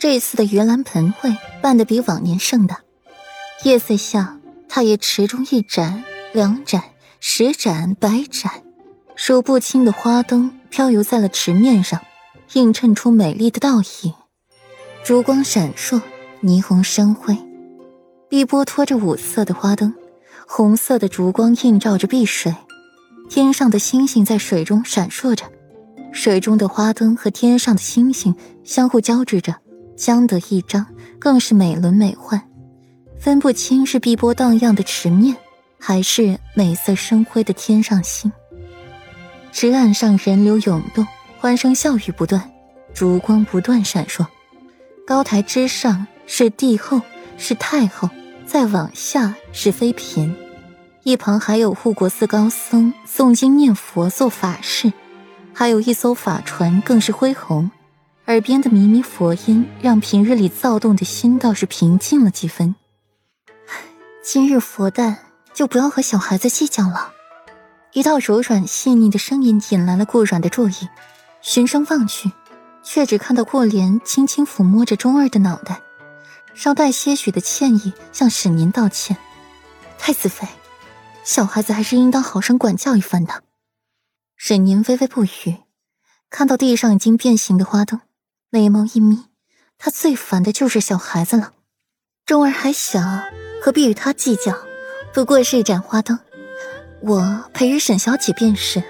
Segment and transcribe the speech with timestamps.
[0.00, 2.80] 这次的盂兰盆会办得比往年盛大。
[3.64, 6.02] 夜色下，他也池中一盏、
[6.32, 6.82] 两盏、
[7.20, 8.50] 十盏、百盏，
[9.14, 12.00] 数不清的花灯飘游在了池面上，
[12.54, 14.14] 映衬出美丽的倒影，
[15.04, 16.00] 烛光闪烁，
[16.42, 17.36] 霓虹生辉。
[18.30, 19.92] 碧波拖着五色的花灯，
[20.46, 22.54] 红色的烛光映照着碧水，
[23.28, 25.44] 天上的星星在水中闪烁着，
[26.10, 29.56] 水中的花灯和天上的星星相互交织着，
[30.00, 30.86] 相得益彰，
[31.18, 32.40] 更是美轮美奂。
[33.18, 35.36] 分不清是碧波荡漾的池面，
[35.78, 38.32] 还是美色生辉的天上星。
[39.52, 41.06] 池岸上人流涌动，
[41.38, 42.50] 欢声笑语不断，
[42.94, 44.24] 烛光不断闪烁。
[45.06, 47.02] 高台之上是帝后，
[47.36, 48.08] 是太后，
[48.46, 50.34] 再往下是妃嫔，
[51.02, 54.90] 一旁还有护国寺高僧诵经念佛做法事，
[55.52, 57.70] 还有一艘法船更是恢宏，
[58.30, 62.76] 耳边的靡靡佛音让平日里躁动的心倒是平静了几分。
[64.22, 65.18] 今日佛诞，
[65.52, 67.12] 就不要和小孩子计较了。
[67.92, 70.74] 一道柔软细腻的声音引来了顾软的注意，
[71.42, 72.30] 循声望去，
[72.84, 75.80] 却只看到顾莲轻轻抚摸着钟儿的脑袋，
[76.54, 79.16] 稍带些许的歉意向沈宁道歉
[79.98, 80.46] ：“太子妃，
[81.24, 83.42] 小孩子还是应当好生管教一番的。”
[84.38, 85.56] 沈宁微微不语，
[86.30, 88.00] 看到地上已经变形的花灯，
[88.52, 89.26] 眉毛一眯，
[89.78, 91.52] 他最烦的就是小孩子了。
[92.26, 93.00] 钟儿还小。
[93.62, 94.56] 何必与他计较？
[95.12, 96.18] 不过是一盏花灯，
[97.02, 98.82] 我陪与沈小姐便是。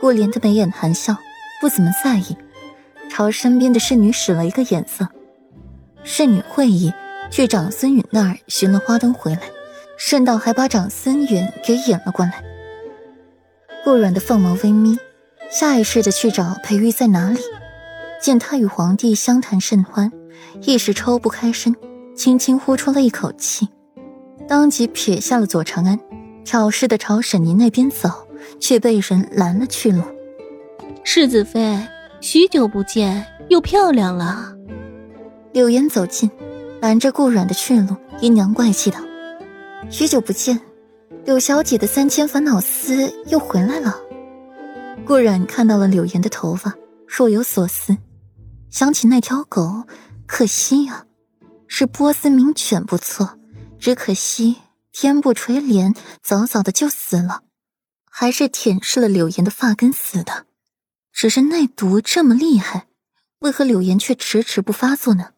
[0.00, 1.16] 顾莲的眉眼含笑，
[1.60, 2.36] 不怎么在意，
[3.10, 5.08] 朝身边的侍女使了一个眼色。
[6.04, 6.92] 侍女会意，
[7.30, 9.42] 去长孙允那儿寻了花灯回来，
[9.98, 12.42] 顺道还把长孙允给引了过来。
[13.84, 14.96] 顾软的凤眸微眯，
[15.50, 17.40] 下意识的去找裴玉在哪里。
[18.22, 20.10] 见他与皇帝相谈甚欢，
[20.62, 21.74] 一时抽不开身。
[22.14, 23.66] 轻轻呼出了一口气，
[24.46, 25.98] 当即撇下了左长安，
[26.44, 28.10] 挑事的朝沈宁那边走，
[28.60, 30.02] 却被人拦了去路。
[31.02, 31.80] 世子妃，
[32.20, 34.54] 许久不见，又漂亮了。
[35.52, 36.30] 柳岩走近，
[36.82, 39.00] 拦着顾软的去路，阴阳怪气道
[39.88, 40.60] ：“许久不见，
[41.24, 43.96] 柳小姐的三千烦恼丝又回来了。”
[45.06, 46.74] 顾阮看到了柳岩的头发，
[47.06, 47.96] 若有所思，
[48.72, 49.86] 想起那条狗，
[50.26, 51.06] 可惜呀。
[51.68, 53.38] 是波斯名犬不错，
[53.78, 54.56] 只可惜
[54.92, 57.42] 天不垂怜，早早的就死了，
[58.04, 60.46] 还是舔舐了柳岩的发根死的。
[61.12, 62.88] 只是那毒这么厉害，
[63.40, 65.32] 为何柳岩却迟迟不发作呢？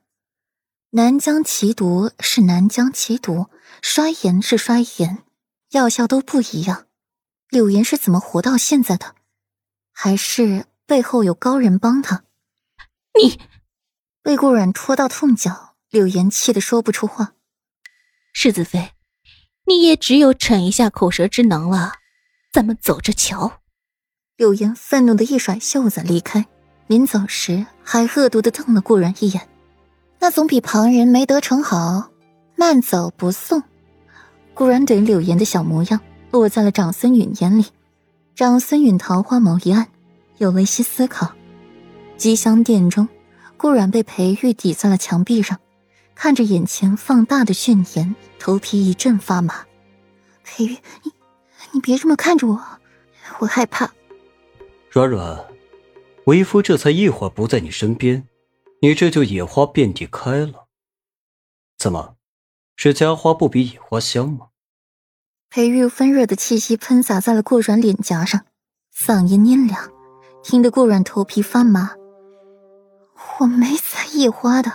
[0.90, 3.46] 南疆奇毒是南疆奇毒，
[3.82, 5.24] 衰炎是衰炎，
[5.70, 6.86] 药效都不一样。
[7.48, 9.16] 柳岩是怎么活到现在的？
[9.92, 12.22] 还是背后有高人帮他？
[13.22, 13.40] 你
[14.22, 15.74] 被顾软戳到痛脚。
[15.90, 17.34] 柳岩气得说不出话。
[18.32, 18.90] 世子妃，
[19.66, 21.92] 你也只有逞一下口舌之能了。
[22.52, 23.60] 咱们走着瞧。
[24.36, 26.46] 柳岩愤怒的一甩袖子离开，
[26.88, 29.48] 临走时还恶毒的瞪了顾然一眼。
[30.18, 32.10] 那总比旁人没得逞好。
[32.56, 33.62] 慢走不送。
[34.52, 36.00] 顾然怼柳岩的小模样
[36.32, 37.66] 落在了长孙允眼里。
[38.34, 39.86] 长孙允桃花眸一暗，
[40.38, 41.32] 有了一些思考。
[42.24, 43.06] 吉祥殿中，
[43.58, 45.60] 顾然被裴玉抵在了墙壁上。
[46.14, 49.66] 看着眼前放大的炫颜，头皮一阵发麻。
[50.42, 50.70] 裴玉，
[51.02, 51.12] 你
[51.72, 52.58] 你别这么看着我，
[53.40, 53.92] 我害怕。
[54.90, 55.44] 软软，
[56.24, 58.26] 为夫这才一会儿不在你身边，
[58.80, 60.68] 你这就野花遍地开了。
[61.76, 62.16] 怎么，
[62.74, 64.46] 是家花不比野花香吗？
[65.50, 68.46] 裴玉温热的气息喷洒在了顾软脸颊上，
[68.96, 69.92] 嗓音阴凉，
[70.42, 71.94] 听得顾软头皮发麻。
[73.38, 74.72] 我没采野花的。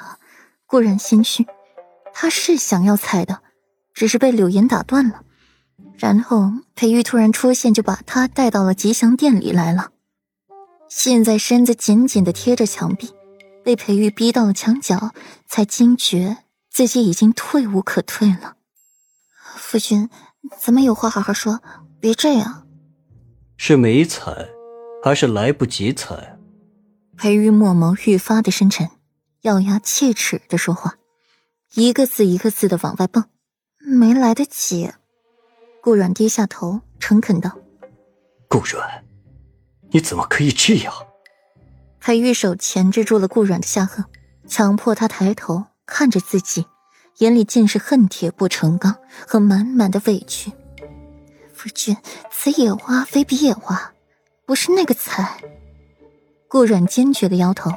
[0.65, 1.47] 顾然心虚，
[2.13, 3.41] 他是想要采的，
[3.93, 5.23] 只是被柳岩打断了。
[5.97, 9.91] 然后裴玉突然出现，就把他带到了吉祥殿里来了。
[10.87, 13.11] 现在身子紧紧的贴着墙壁，
[13.63, 15.11] 被裴玉逼到了墙角，
[15.47, 16.37] 才惊觉
[16.71, 18.55] 自己已经退无可退了。
[19.55, 20.09] 夫君，
[20.59, 21.61] 咱们有话好好说，
[21.99, 22.67] 别这样。
[23.57, 24.47] 是没采，
[25.03, 26.38] 还是来不及采？
[27.21, 28.89] 裴玉墨眸愈发的深沉。
[29.41, 30.95] 咬牙切齿的说话，
[31.73, 33.25] 一个字一个字的往外蹦，
[33.79, 34.89] 没来得及。
[35.81, 37.57] 顾软低下头，诚恳道
[38.47, 39.03] ：“顾软，
[39.91, 40.93] 你怎么可以这样？”
[41.99, 44.05] 裴玉手钳制住了顾软的下颌，
[44.47, 46.65] 强迫他抬头看着自己，
[47.17, 48.95] 眼里尽是恨铁不成钢
[49.27, 50.53] 和满满的委屈。
[51.53, 51.97] 夫君，
[52.31, 53.93] 此野花非彼野花，
[54.45, 55.43] 不是那个采。
[56.49, 57.71] 顾阮坚决的摇头。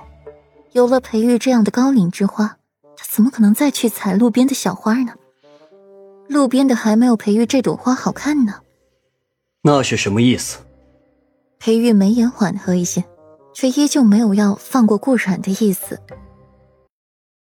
[0.73, 2.57] 有了裴玉这样的高岭之花，
[2.97, 5.13] 他怎么可能再去采路边的小花呢？
[6.29, 8.61] 路边的还没有裴玉这朵花好看呢。
[9.61, 10.61] 那是什么意思？
[11.59, 13.05] 裴玉眉眼缓和一些，
[13.53, 16.01] 却依旧没有要放过顾阮的意思，